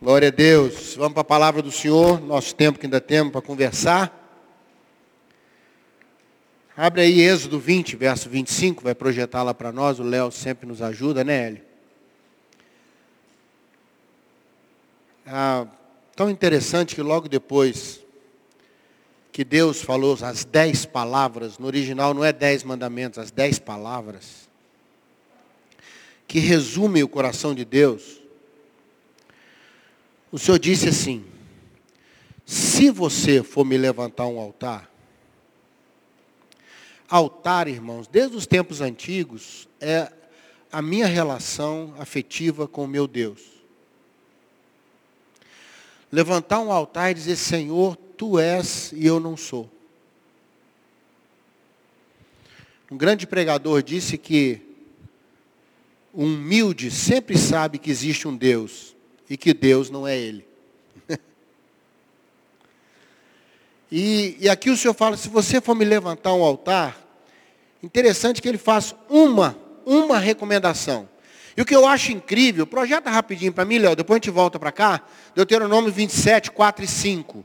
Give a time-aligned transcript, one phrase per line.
[0.00, 0.94] Glória a Deus.
[0.94, 4.12] Vamos para a palavra do Senhor, nosso tempo que ainda temos para conversar.
[6.76, 10.82] Abre aí Êxodo 20, verso 25, vai projetar lá para nós, o Léo sempre nos
[10.82, 11.62] ajuda, né, Hélio?
[15.26, 15.66] Ah,
[16.14, 18.04] tão interessante que logo depois
[19.32, 24.46] que Deus falou as dez palavras, no original não é dez mandamentos, as dez palavras,
[26.28, 28.25] que resumem o coração de Deus,
[30.30, 31.24] o Senhor disse assim,
[32.44, 34.90] se você for me levantar um altar,
[37.08, 40.12] altar, irmãos, desde os tempos antigos, é
[40.70, 43.40] a minha relação afetiva com o meu Deus.
[46.10, 49.70] Levantar um altar e dizer, Senhor, tu és e eu não sou.
[52.90, 54.60] Um grande pregador disse que
[56.12, 58.95] o humilde sempre sabe que existe um Deus
[59.28, 60.46] e que Deus não é ele.
[63.90, 66.96] e, e aqui o Senhor fala, se você for me levantar um altar,
[67.82, 71.08] interessante que ele faz uma, uma recomendação.
[71.56, 74.58] E o que eu acho incrível, projeta rapidinho para mim, Léo, depois a gente volta
[74.58, 75.00] para cá,
[75.34, 77.44] Deuteronômio 27, 4 e 5.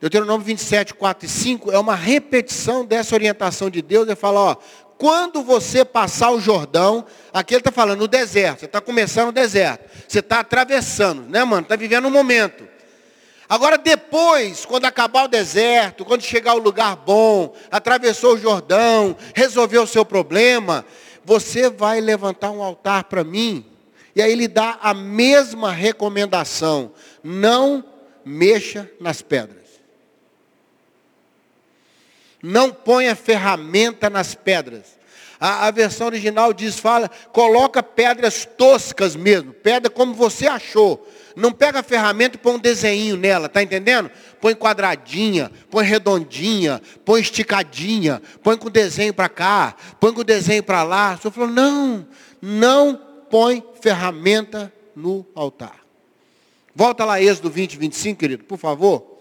[0.00, 4.06] Deuteronômio 27, 4 e 5 é uma repetição dessa orientação de Deus.
[4.06, 4.56] Ele fala, ó,
[4.98, 9.32] quando você passar o Jordão, aqui ele está falando no deserto, você está começando o
[9.32, 11.62] deserto, você está atravessando, né, mano?
[11.62, 12.66] Está vivendo um momento.
[13.48, 19.82] Agora depois, quando acabar o deserto, quando chegar ao lugar bom, atravessou o Jordão, resolveu
[19.82, 20.84] o seu problema,
[21.24, 23.64] você vai levantar um altar para mim.
[24.16, 27.84] E aí ele dá a mesma recomendação: não
[28.24, 29.65] mexa nas pedras.
[32.46, 34.96] Não ponha ferramenta nas pedras.
[35.40, 41.10] A, a, versão original diz, fala, coloca pedras toscas mesmo, pedra como você achou.
[41.34, 44.08] Não pega a ferramenta e põe um desenho nela, tá entendendo?
[44.40, 50.84] Põe quadradinha, põe redondinha, põe esticadinha, põe com desenho para cá, põe com desenho para
[50.84, 51.16] lá.
[51.18, 52.06] O senhor falou, não,
[52.40, 52.94] não
[53.28, 55.80] põe ferramenta no altar.
[56.72, 59.18] Volta lá, Êxodo 20, 25, querido, por favor.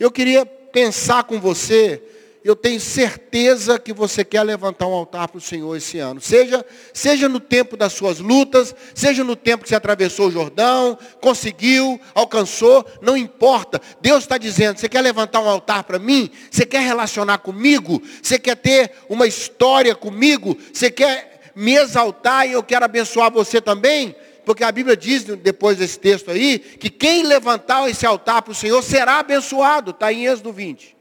[0.00, 2.02] Eu queria pensar com você
[2.46, 6.20] eu tenho certeza que você quer levantar um altar para o Senhor esse ano.
[6.20, 10.96] Seja, seja no tempo das suas lutas, seja no tempo que você atravessou o Jordão,
[11.20, 13.80] conseguiu, alcançou, não importa.
[14.00, 16.30] Deus está dizendo, você quer levantar um altar para mim?
[16.48, 18.00] Você quer relacionar comigo?
[18.22, 20.56] Você quer ter uma história comigo?
[20.72, 24.14] Você quer me exaltar e eu quero abençoar você também?
[24.44, 28.54] Porque a Bíblia diz, depois desse texto aí, que quem levantar esse altar para o
[28.54, 29.90] Senhor será abençoado.
[29.90, 30.95] Está em Êxodo 20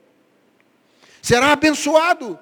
[1.26, 2.38] será abençoado.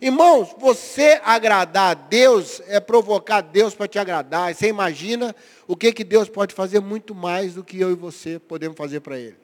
[0.00, 4.54] Irmãos, você agradar a Deus é provocar Deus para te agradar.
[4.54, 8.38] Você imagina o que, que Deus pode fazer muito mais do que eu e você
[8.38, 9.36] podemos fazer para Ele.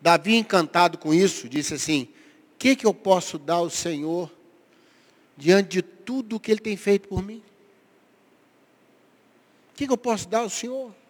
[0.00, 2.08] Davi, encantado com isso, disse assim:
[2.54, 4.30] O que, que eu posso dar ao Senhor
[5.36, 7.42] diante de tudo o que Ele tem feito por mim?
[9.72, 11.01] O que, que eu posso dar ao Senhor?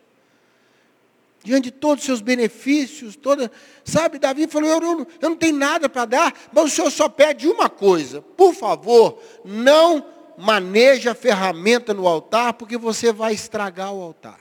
[1.42, 3.50] Diante de todos os seus benefícios, toda,
[3.84, 7.08] sabe, Davi falou, eu não, eu não tenho nada para dar, mas o Senhor só
[7.08, 10.04] pede uma coisa, por favor, não
[10.38, 14.40] maneje a ferramenta no altar, porque você vai estragar o altar.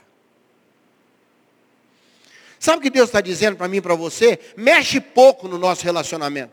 [2.58, 4.38] Sabe o que Deus está dizendo para mim e para você?
[4.56, 6.52] Mexe pouco no nosso relacionamento.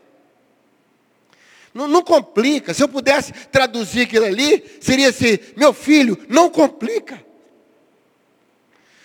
[1.72, 2.74] Não, não, complica.
[2.74, 7.24] Se eu pudesse traduzir aquilo ali, seria assim, meu filho, não complica.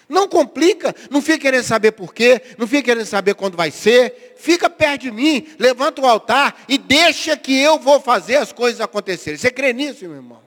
[0.07, 4.35] Não complica, não fica querendo saber por quê, não fica querendo saber quando vai ser.
[4.37, 8.81] Fica perto de mim, levanta o altar e deixa que eu vou fazer as coisas
[8.81, 9.37] acontecerem.
[9.37, 10.39] Você crê nisso, meu irmão?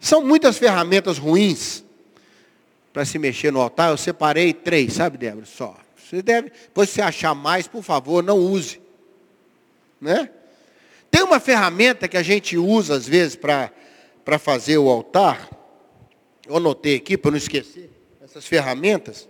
[0.00, 1.84] São muitas ferramentas ruins
[2.92, 3.90] para se mexer no altar.
[3.90, 5.46] Eu separei três, sabe, Débora?
[5.46, 5.76] Só.
[5.96, 8.80] Você deve, depois se achar mais, por favor, não use.
[10.00, 10.30] Né?
[11.10, 15.48] Tem uma ferramenta que a gente usa às vezes para fazer o altar
[16.46, 17.90] eu anotei aqui para não esquecer,
[18.22, 19.28] essas ferramentas,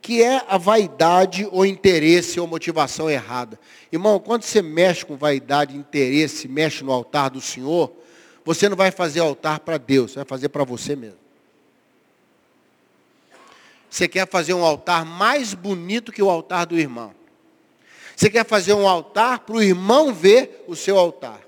[0.00, 3.58] que é a vaidade ou interesse ou motivação errada.
[3.92, 7.92] Irmão, quando você mexe com vaidade, interesse, mexe no altar do Senhor,
[8.44, 11.18] você não vai fazer altar para Deus, você vai fazer para você mesmo.
[13.90, 17.12] Você quer fazer um altar mais bonito que o altar do irmão.
[18.16, 21.40] Você quer fazer um altar para o irmão ver o seu altar.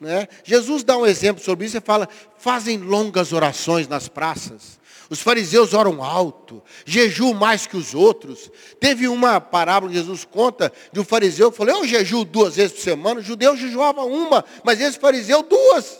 [0.00, 0.28] Né?
[0.44, 2.08] Jesus dá um exemplo sobre isso e fala,
[2.38, 4.78] fazem longas orações nas praças.
[5.10, 8.50] Os fariseus oram alto, jejuam mais que os outros.
[8.78, 12.72] Teve uma parábola que Jesus conta de um fariseu que falou, eu jejuo duas vezes
[12.72, 15.98] por semana, o judeu jejuava uma, mas esse fariseu duas.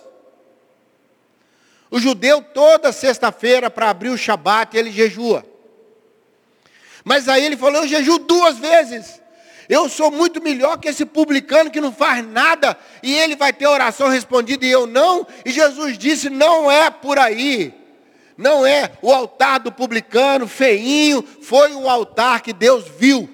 [1.91, 5.43] O, judeu toda sexta-feira para abrir o Shabat ele jejua.
[7.03, 9.23] Mas aí ele falou, eu jejuo duas vezes.
[9.69, 13.67] Eu sou muito melhor que esse publicano que não faz nada e ele vai ter
[13.67, 15.27] oração respondida e eu não.
[15.45, 17.75] E Jesus disse: não é por aí.
[18.37, 23.29] Não é o altar do publicano, feinho, foi um altar que Deus viu.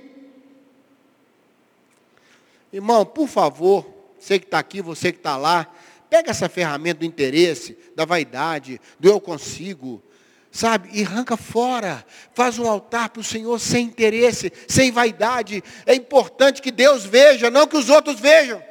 [2.72, 3.86] Irmão, por favor,
[4.19, 5.70] você que está aqui, você que está lá,
[6.08, 10.02] pega essa ferramenta do interesse, da vaidade, do eu consigo,
[10.54, 10.88] sabe?
[10.92, 12.06] E arranca fora.
[12.32, 15.62] Faz um altar para o Senhor sem interesse, sem vaidade.
[15.84, 18.62] É importante que Deus veja, não que os outros vejam.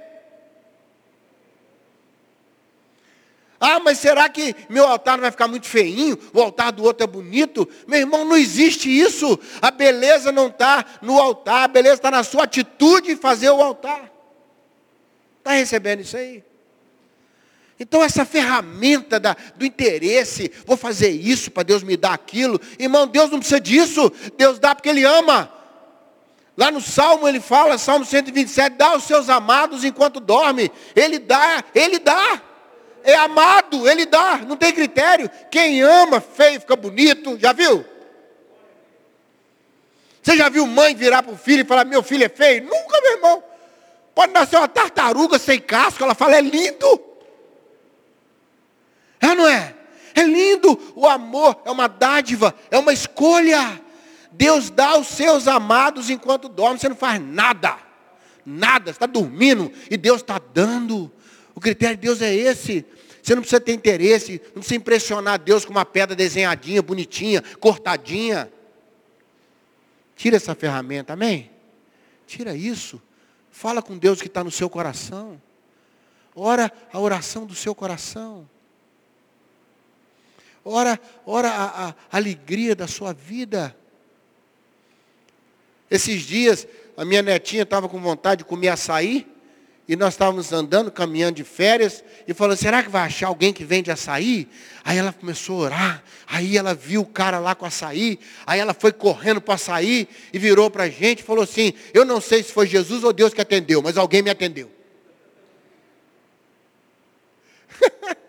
[3.60, 6.18] Ah, mas será que meu altar vai ficar muito feinho?
[6.34, 7.68] O altar do outro é bonito?
[7.86, 9.38] Meu irmão, não existe isso.
[9.62, 13.62] A beleza não está no altar, a beleza está na sua atitude em fazer o
[13.62, 14.10] altar.
[15.40, 16.44] Está recebendo isso aí?
[17.80, 22.60] Então essa ferramenta da, do interesse, vou fazer isso para Deus me dar aquilo.
[22.78, 24.12] Irmão, Deus não precisa disso.
[24.38, 25.52] Deus dá porque Ele ama.
[26.56, 30.72] Lá no Salmo ele fala, Salmo 127, dá aos seus amados enquanto dorme.
[30.96, 32.42] Ele dá, Ele dá.
[33.04, 35.30] É amado, Ele dá, não tem critério.
[35.50, 37.84] Quem ama, feio, fica bonito, já viu?
[40.22, 42.64] Você já viu mãe virar para o filho e falar, meu filho é feio?
[42.64, 43.44] Nunca, meu irmão.
[44.16, 47.04] Pode nascer uma tartaruga sem casco, ela fala, é lindo.
[49.20, 49.74] É não é?
[50.96, 53.82] O amor é uma dádiva, é uma escolha.
[54.32, 56.80] Deus dá aos seus amados enquanto dorme.
[56.80, 57.78] Você não faz nada.
[58.46, 58.86] Nada.
[58.86, 61.12] Você está dormindo e Deus está dando.
[61.54, 62.86] O critério de Deus é esse.
[63.22, 68.52] Você não precisa ter interesse, não precisa impressionar Deus com uma pedra desenhadinha, bonitinha, cortadinha.
[70.16, 71.50] Tira essa ferramenta, amém?
[72.28, 73.02] Tira isso.
[73.50, 75.42] Fala com Deus que está no seu coração.
[76.36, 78.50] Ora a oração do seu coração.
[80.66, 83.76] Ora, ora a, a alegria da sua vida.
[85.92, 89.28] Esses dias, a minha netinha estava com vontade de comer açaí,
[89.86, 93.66] e nós estávamos andando, caminhando de férias, e falou, será que vai achar alguém que
[93.66, 94.48] vende açaí?
[94.84, 98.18] Aí ela começou a orar, aí ela viu o cara lá com açaí,
[98.48, 102.06] aí ela foi correndo para açaí, e virou para a gente e falou assim, eu
[102.06, 104.72] não sei se foi Jesus ou Deus que atendeu, mas alguém me atendeu.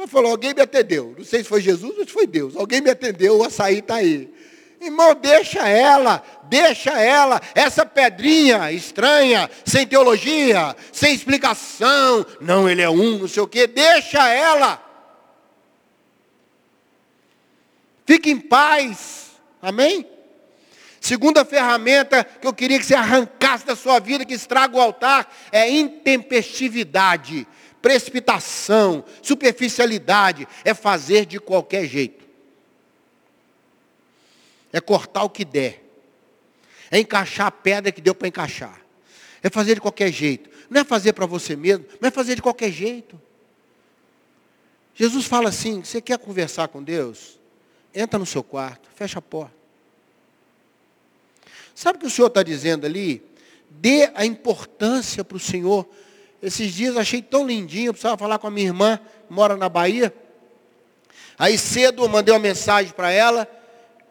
[0.00, 1.14] Ela falou, alguém me atendeu.
[1.18, 2.56] Não sei se foi Jesus ou se foi Deus.
[2.56, 4.32] Alguém me atendeu, o açaí está aí.
[4.80, 12.24] Irmão, deixa ela, deixa ela, essa pedrinha estranha, sem teologia, sem explicação.
[12.40, 13.66] Não, ele é um, não sei o quê.
[13.66, 14.82] Deixa ela.
[18.06, 19.32] Fique em paz.
[19.60, 20.06] Amém?
[20.98, 25.30] Segunda ferramenta que eu queria que você arrancasse da sua vida, que estraga o altar,
[25.52, 27.46] é intempestividade
[27.80, 32.24] precipitação, superficialidade, é fazer de qualquer jeito.
[34.72, 35.84] É cortar o que der.
[36.90, 38.80] É encaixar a pedra que deu para encaixar.
[39.42, 40.50] É fazer de qualquer jeito.
[40.68, 43.20] Não é fazer para você mesmo, mas é fazer de qualquer jeito.
[44.94, 47.38] Jesus fala assim: você quer conversar com Deus?
[47.94, 49.54] Entra no seu quarto, fecha a porta.
[51.74, 53.22] Sabe o que o Senhor está dizendo ali?
[53.70, 55.88] Dê a importância para o Senhor
[56.42, 60.14] esses dias achei tão lindinho, precisava falar com a minha irmã, que mora na Bahia.
[61.38, 63.48] Aí cedo eu mandei uma mensagem para ela,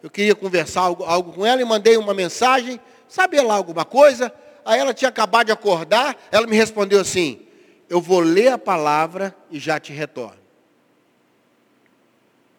[0.02, 4.32] eu queria conversar algo, algo, com ela e mandei uma mensagem, saber lá alguma coisa.
[4.64, 7.40] Aí ela tinha acabado de acordar, ela me respondeu assim,
[7.88, 10.38] eu vou ler a palavra e já te retorno.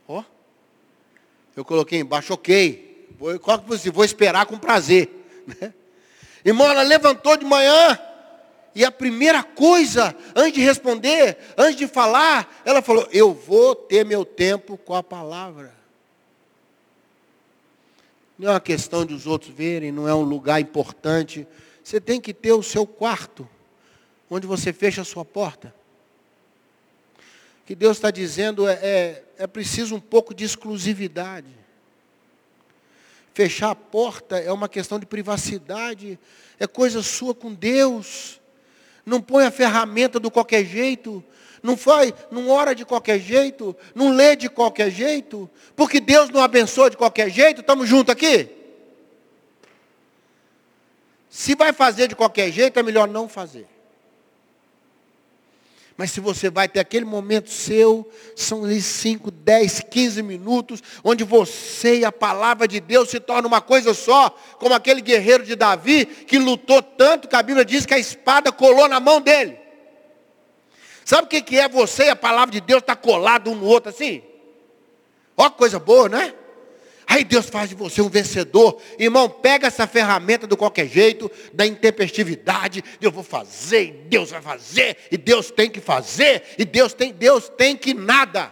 [0.07, 0.23] Ó, oh,
[1.55, 3.31] eu coloquei embaixo, ok, vou,
[3.93, 5.09] vou esperar com prazer.
[5.47, 5.73] Né?
[6.43, 7.99] Irmão, ela levantou de manhã,
[8.73, 14.05] e a primeira coisa, antes de responder, antes de falar, ela falou: Eu vou ter
[14.05, 15.73] meu tempo com a palavra.
[18.37, 21.45] Não é uma questão de os outros verem, não é um lugar importante.
[21.83, 23.47] Você tem que ter o seu quarto,
[24.29, 25.73] onde você fecha a sua porta.
[27.61, 31.61] O que Deus está dizendo é, é, é preciso um pouco de exclusividade.
[33.33, 36.17] Fechar a porta é uma questão de privacidade,
[36.59, 38.40] é coisa sua com Deus.
[39.05, 41.23] Não põe a ferramenta do qualquer jeito.
[41.63, 43.75] Não faz, não ora de qualquer jeito.
[43.93, 45.49] Não lê de qualquer jeito.
[45.75, 47.61] Porque Deus não abençoa de qualquer jeito.
[47.61, 48.49] Estamos juntos aqui?
[51.29, 53.67] Se vai fazer de qualquer jeito, é melhor não fazer.
[56.01, 61.99] Mas se você vai ter aquele momento seu, são 5, 10, 15 minutos, onde você
[61.99, 66.07] e a palavra de Deus se tornam uma coisa só, como aquele guerreiro de Davi,
[66.07, 69.59] que lutou tanto que a Bíblia diz que a espada colou na mão dele.
[71.05, 73.67] Sabe o que é você e a palavra de Deus estar tá colado um no
[73.67, 74.23] outro assim?
[75.37, 76.33] Ó coisa boa, né?
[77.11, 78.81] Aí Deus faz de você um vencedor.
[78.97, 84.41] Irmão, pega essa ferramenta do qualquer jeito, da intempestividade, eu vou fazer, e Deus vai
[84.41, 88.49] fazer, e Deus tem que fazer, e Deus tem, Deus tem que nada.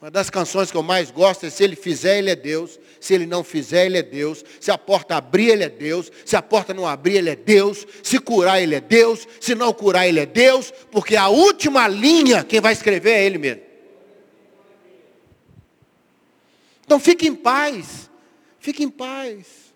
[0.00, 2.80] Uma das canções que eu mais gosto é se ele fizer, ele é Deus.
[2.98, 4.42] Se ele não fizer, ele é Deus.
[4.58, 6.10] Se a porta abrir, ele é Deus.
[6.24, 7.86] Se a porta não abrir, ele é Deus.
[8.02, 9.28] Se curar, ele é Deus.
[9.42, 10.72] Se não curar, ele é Deus.
[10.90, 13.69] Porque a última linha, quem vai escrever é ele mesmo.
[16.90, 18.10] Então fique em paz.
[18.58, 19.72] Fique em paz.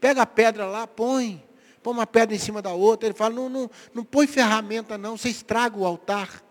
[0.00, 1.44] Pega a pedra lá, põe.
[1.82, 3.06] Põe uma pedra em cima da outra.
[3.06, 6.42] Ele fala, não, não, não põe ferramenta não, você estraga o altar.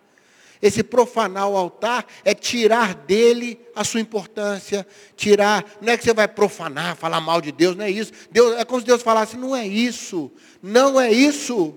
[0.62, 4.86] Esse profanar o altar é tirar dele a sua importância,
[5.16, 8.14] tirar, não é que você vai profanar, falar mal de Deus, não é isso.
[8.30, 11.76] Deus, é como se Deus falasse, não é isso, não é isso.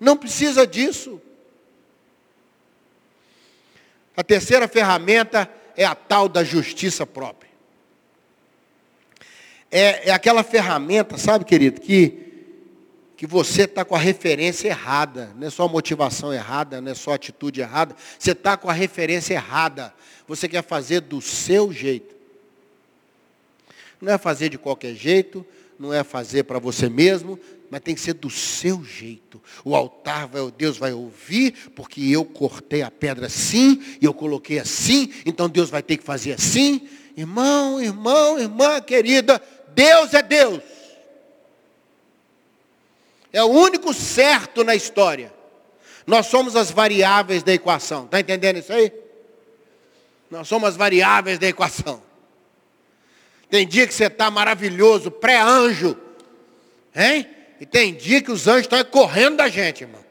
[0.00, 1.20] Não precisa disso.
[4.16, 7.50] A terceira ferramenta é a tal da justiça própria.
[9.70, 12.22] É, é aquela ferramenta, sabe, querido, que
[13.16, 17.14] que você está com a referência errada, não é só motivação errada, não é só
[17.14, 19.94] atitude errada, você está com a referência errada.
[20.26, 22.14] Você quer fazer do seu jeito.
[24.00, 25.46] Não é fazer de qualquer jeito,
[25.78, 27.38] não é fazer para você mesmo,
[27.70, 29.42] mas tem que ser do seu jeito.
[29.64, 34.58] O altar, vai, Deus vai ouvir, porque eu cortei a pedra assim, e eu coloquei
[34.58, 36.88] assim, então Deus vai ter que fazer assim.
[37.16, 39.42] Irmão, irmão, irmã querida,
[39.74, 40.62] Deus é Deus.
[43.32, 45.32] É o único certo na história.
[46.06, 48.04] Nós somos as variáveis da equação.
[48.04, 48.92] Está entendendo isso aí?
[50.30, 52.02] Nós somos as variáveis da equação.
[53.54, 55.96] Tem dia que você está maravilhoso, pré-anjo.
[56.92, 57.24] Hein?
[57.60, 60.04] E tem dia que os anjos estão correndo da gente, irmão.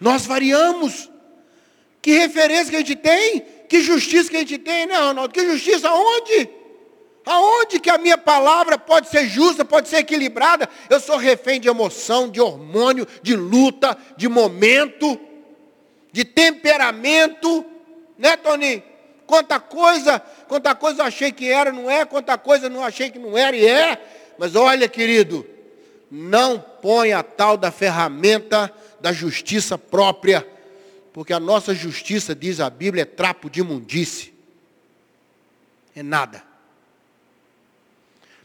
[0.00, 1.10] Nós variamos.
[2.00, 3.40] Que referência que a gente tem?
[3.68, 5.34] Que justiça que a gente tem, né, Ronaldo?
[5.34, 6.48] Que justiça onde?
[7.26, 10.66] Aonde que a minha palavra pode ser justa, pode ser equilibrada?
[10.88, 15.20] Eu sou refém de emoção, de hormônio, de luta, de momento,
[16.10, 17.66] de temperamento,
[18.16, 18.89] né, Tony?
[19.30, 20.18] Quanta coisa,
[20.48, 23.56] quanta coisa eu achei que era, não é, quanta coisa não achei que não era
[23.56, 24.34] e é.
[24.36, 25.46] Mas olha, querido,
[26.10, 30.44] não ponha a tal da ferramenta da justiça própria,
[31.12, 34.34] porque a nossa justiça, diz a Bíblia, é trapo de imundice.
[35.94, 36.42] É nada.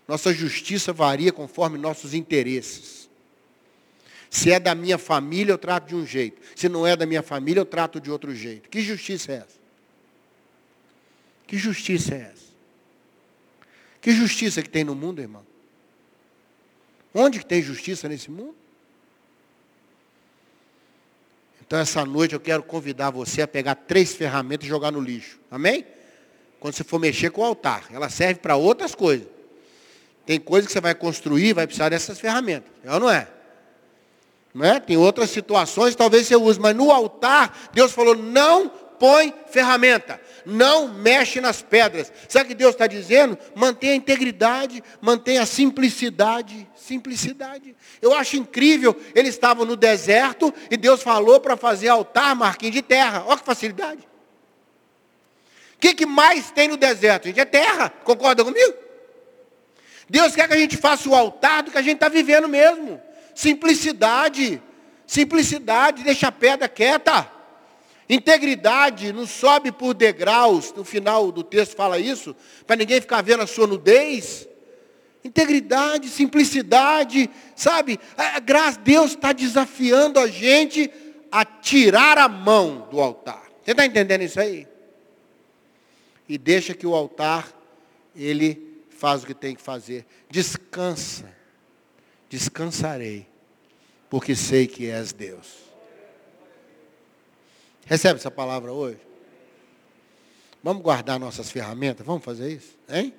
[0.07, 3.09] Nossa justiça varia conforme nossos interesses.
[4.29, 6.39] Se é da minha família, eu trato de um jeito.
[6.55, 8.69] Se não é da minha família, eu trato de outro jeito.
[8.69, 9.64] Que justiça é essa?
[11.47, 12.45] Que justiça é essa?
[14.01, 15.45] Que justiça que tem no mundo, irmão?
[17.13, 18.55] Onde que tem justiça nesse mundo?
[21.65, 25.39] Então, essa noite eu quero convidar você a pegar três ferramentas e jogar no lixo.
[25.49, 25.85] Amém?
[26.59, 27.85] Quando você for mexer com o altar.
[27.91, 29.27] Ela serve para outras coisas.
[30.25, 32.71] Tem coisa que você vai construir, vai precisar dessas ferramentas.
[32.83, 33.27] É ou não é?
[34.53, 34.79] Não é?
[34.79, 40.87] Tem outras situações, talvez você use, mas no altar, Deus falou, não põe ferramenta, não
[40.87, 42.11] mexe nas pedras.
[42.27, 43.37] Sabe o que Deus está dizendo?
[43.55, 46.67] Mantenha a integridade, mantenha a simplicidade.
[46.75, 47.75] Simplicidade.
[48.01, 52.81] Eu acho incrível, eles estavam no deserto e Deus falou para fazer altar, marquinho de
[52.81, 53.23] terra.
[53.25, 54.07] Olha que facilidade.
[55.75, 57.25] O que, que mais tem no deserto?
[57.25, 57.89] Gente, é terra.
[58.03, 58.73] Concorda comigo?
[60.09, 63.01] Deus quer que a gente faça o altar do que a gente está vivendo mesmo.
[63.33, 64.61] Simplicidade.
[65.05, 67.34] Simplicidade, deixa a pedra quieta.
[68.07, 70.73] Integridade, não sobe por degraus.
[70.73, 72.35] No final do texto fala isso,
[72.67, 74.47] para ninguém ficar vendo a sua nudez.
[75.23, 77.99] Integridade, simplicidade, sabe?
[78.15, 80.91] A Deus está desafiando a gente
[81.31, 83.43] a tirar a mão do altar.
[83.63, 84.67] Você está entendendo isso aí?
[86.29, 87.51] E deixa que o altar,
[88.15, 90.05] ele faz o que tem que fazer.
[90.29, 91.33] Descansa.
[92.29, 93.27] Descansarei,
[94.09, 95.64] porque sei que és Deus.
[97.85, 98.99] Recebe essa palavra hoje?
[100.63, 102.05] Vamos guardar nossas ferramentas?
[102.05, 102.75] Vamos fazer isso?
[102.89, 103.13] Hein?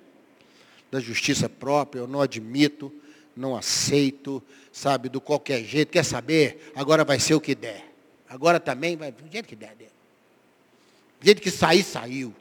[0.90, 2.92] Da justiça própria, eu não admito,
[3.36, 4.42] não aceito,
[4.72, 5.92] sabe, do qualquer jeito.
[5.92, 6.72] Quer saber?
[6.74, 7.84] Agora vai ser o que der.
[8.28, 9.76] Agora também vai, do jeito que der.
[9.76, 12.34] Do jeito que sair, saiu.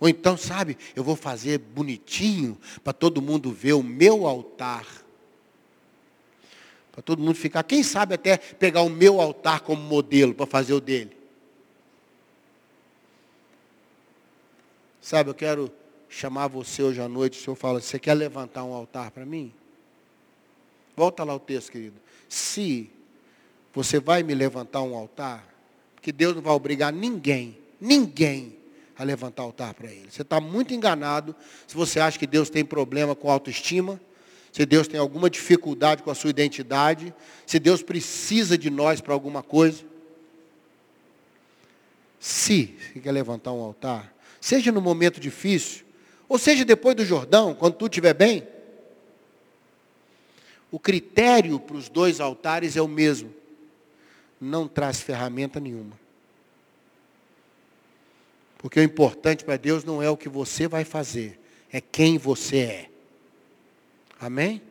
[0.00, 4.84] Ou então, sabe, eu vou fazer bonitinho para todo mundo ver o meu altar.
[6.92, 10.74] Para todo mundo ficar, quem sabe até pegar o meu altar como modelo para fazer
[10.74, 11.16] o dele.
[15.00, 15.72] Sabe, eu quero
[16.08, 19.52] chamar você hoje à noite, o senhor fala, você quer levantar um altar para mim?
[20.94, 21.96] Volta lá o texto, querido.
[22.28, 22.90] se
[23.72, 25.48] você vai me levantar um altar,
[26.02, 28.54] que Deus não vai obrigar ninguém, ninguém
[28.98, 30.10] a levantar altar para Ele.
[30.10, 31.34] Você está muito enganado
[31.66, 33.98] se você acha que Deus tem problema com autoestima,
[34.52, 37.12] se Deus tem alguma dificuldade com a sua identidade,
[37.46, 39.82] se Deus precisa de nós para alguma coisa.
[42.20, 45.86] Se você quer levantar um altar, seja no momento difícil,
[46.28, 48.46] ou seja depois do Jordão, quando tudo estiver bem,
[50.70, 53.34] o critério para os dois altares é o mesmo.
[54.38, 55.98] Não traz ferramenta nenhuma.
[58.58, 61.40] Porque o importante para Deus não é o que você vai fazer,
[61.72, 62.91] é quem você é.
[64.22, 64.62] Amém?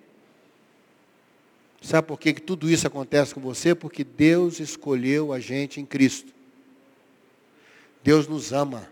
[1.81, 3.75] Sabe por que, que tudo isso acontece com você?
[3.75, 6.31] Porque Deus escolheu a gente em Cristo.
[8.03, 8.87] Deus nos ama.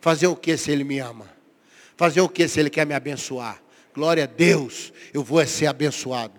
[0.00, 1.26] Fazer o que se Ele me ama?
[1.96, 3.62] Fazer o que se Ele quer me abençoar?
[3.94, 6.34] Glória a Deus, eu vou ser abençoado.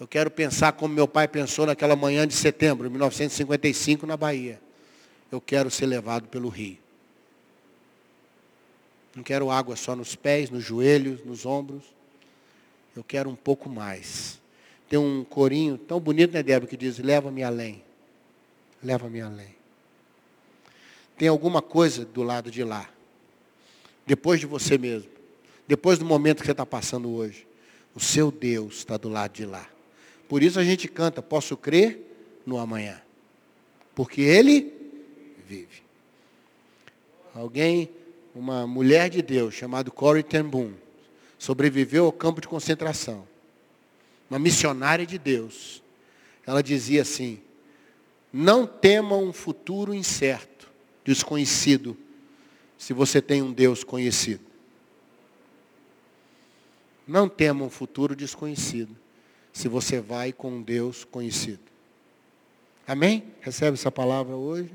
[0.00, 4.60] Eu quero pensar como meu pai pensou naquela manhã de setembro de 1955 na Bahia
[5.30, 6.78] eu quero ser levado pelo rio.
[9.14, 11.84] Não quero água só nos pés, nos joelhos, nos ombros.
[12.96, 14.40] Eu quero um pouco mais.
[14.88, 17.82] Tem um corinho tão bonito, né, Débora, que diz, leva-me além.
[18.82, 19.54] Leva-me além.
[21.18, 22.88] Tem alguma coisa do lado de lá.
[24.06, 25.10] Depois de você mesmo.
[25.68, 27.46] Depois do momento que você está passando hoje.
[27.94, 29.68] O seu Deus está do lado de lá.
[30.28, 32.00] Por isso a gente canta, posso crer
[32.46, 33.00] no amanhã.
[33.94, 34.72] Porque Ele
[35.46, 35.82] vive.
[37.34, 37.90] Alguém,
[38.34, 40.72] uma mulher de Deus, chamada Corey ten Boom,
[41.38, 43.26] sobreviveu ao campo de concentração.
[44.28, 45.82] Uma missionária de Deus.
[46.46, 47.40] Ela dizia assim,
[48.32, 50.70] não tema um futuro incerto,
[51.04, 51.96] desconhecido,
[52.78, 54.44] se você tem um Deus conhecido.
[57.06, 58.96] Não tema um futuro desconhecido,
[59.52, 61.60] se você vai com um Deus conhecido.
[62.86, 63.24] Amém?
[63.40, 64.70] Recebe essa palavra hoje?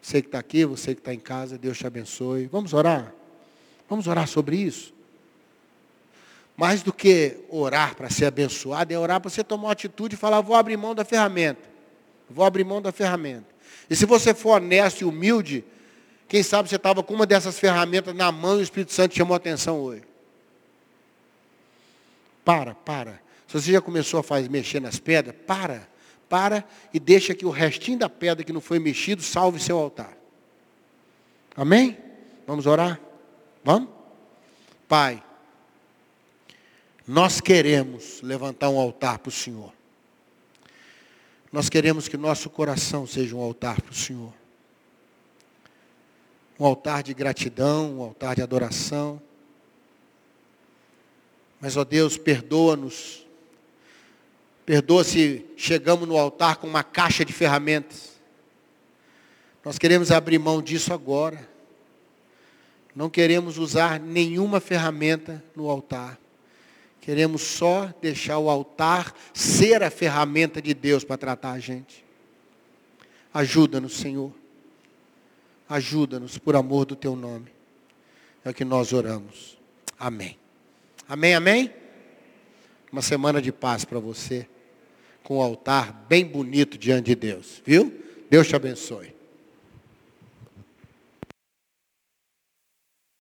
[0.00, 2.46] Você que está aqui, você que está em casa, Deus te abençoe.
[2.46, 3.14] Vamos orar?
[3.88, 4.93] Vamos orar sobre isso?
[6.56, 10.18] Mais do que orar para ser abençoado, é orar para você tomar uma atitude e
[10.18, 11.62] falar, vou abrir mão da ferramenta.
[12.30, 13.46] Vou abrir mão da ferramenta.
[13.90, 15.64] E se você for honesto e humilde,
[16.28, 19.34] quem sabe você estava com uma dessas ferramentas na mão e o Espírito Santo chamou
[19.34, 20.02] a atenção hoje.
[22.44, 23.20] Para, para.
[23.48, 25.94] Se você já começou a fazer, mexer nas pedras, para
[26.34, 30.16] para e deixa que o restinho da pedra que não foi mexido salve seu altar.
[31.56, 31.96] Amém?
[32.44, 33.00] Vamos orar?
[33.62, 33.88] Vamos?
[34.88, 35.22] Pai,
[37.06, 39.72] nós queremos levantar um altar para o Senhor.
[41.52, 44.32] Nós queremos que nosso coração seja um altar para o Senhor.
[46.58, 49.20] Um altar de gratidão, um altar de adoração.
[51.60, 53.24] Mas, ó Deus, perdoa-nos
[54.64, 58.14] Perdoa se chegamos no altar com uma caixa de ferramentas.
[59.62, 61.48] Nós queremos abrir mão disso agora.
[62.94, 66.18] Não queremos usar nenhuma ferramenta no altar.
[67.04, 72.02] Queremos só deixar o altar ser a ferramenta de Deus para tratar a gente.
[73.34, 74.32] Ajuda-nos, Senhor.
[75.68, 77.52] Ajuda-nos por amor do teu nome.
[78.42, 79.58] É o que nós oramos.
[79.98, 80.38] Amém.
[81.06, 81.70] Amém, amém?
[82.90, 84.48] Uma semana de paz para você
[85.22, 88.02] com o altar bem bonito diante de Deus, viu?
[88.30, 89.14] Deus te abençoe.